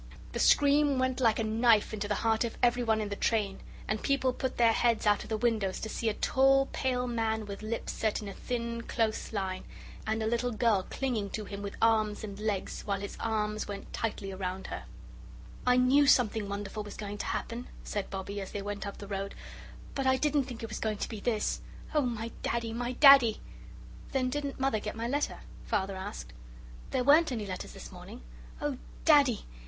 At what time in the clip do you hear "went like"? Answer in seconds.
0.97-1.37